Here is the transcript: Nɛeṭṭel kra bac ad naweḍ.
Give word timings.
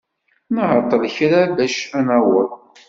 Nɛeṭṭel 0.55 1.03
kra 1.15 1.41
bac 1.57 1.77
ad 1.97 2.03
naweḍ. 2.07 2.49